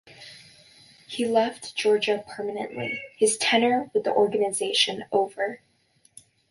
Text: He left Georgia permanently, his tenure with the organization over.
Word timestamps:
He 1.05 1.27
left 1.27 1.75
Georgia 1.75 2.23
permanently, 2.27 2.99
his 3.17 3.37
tenure 3.37 3.91
with 3.93 4.03
the 4.03 4.11
organization 4.11 5.05
over. 5.11 5.61